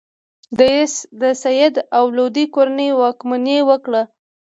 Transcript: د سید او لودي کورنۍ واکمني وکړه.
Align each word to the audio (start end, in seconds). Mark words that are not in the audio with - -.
د 1.21 1.23
سید 1.43 1.75
او 1.97 2.05
لودي 2.17 2.45
کورنۍ 2.55 2.89
واکمني 3.01 3.57
وکړه. 3.69 4.01